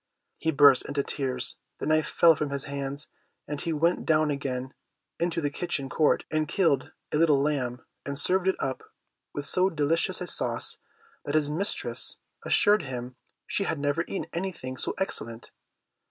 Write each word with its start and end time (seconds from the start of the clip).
He 0.39 0.49
burst 0.49 0.85
into 0.87 1.03
tears, 1.03 1.57
the 1.77 1.85
knife 1.85 2.07
fell 2.07 2.35
from 2.35 2.49
his 2.49 2.63
hands, 2.63 3.07
and 3.47 3.61
he 3.61 3.71
went 3.71 4.03
down 4.03 4.31
again 4.31 4.73
into 5.19 5.41
the 5.41 5.51
kitchen 5.51 5.89
court 5.89 6.23
and 6.31 6.47
killed 6.47 6.91
a 7.11 7.17
little 7.17 7.39
lamb, 7.39 7.85
and 8.03 8.17
served 8.19 8.47
it 8.47 8.55
up 8.57 8.81
with 9.35 9.45
so 9.45 9.69
delicious 9.69 10.19
a 10.19 10.25
sauce, 10.25 10.79
that 11.23 11.35
his 11.35 11.51
mistress 11.51 12.17
assured 12.43 12.81
him 12.81 13.15
she 13.45 13.65
had 13.65 13.77
never 13.77 14.01
eaten 14.07 14.25
anything 14.33 14.75
so 14.75 14.95
excellent. 14.97 15.51